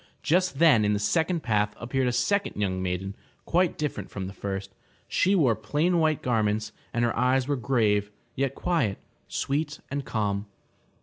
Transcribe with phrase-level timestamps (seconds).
[0.23, 3.15] just then in the second path appeared a second young maiden,
[3.45, 4.73] quite different from the first.
[5.07, 10.47] She wore plain white garments and her eyes were grave, yet quiet, sweet and calm.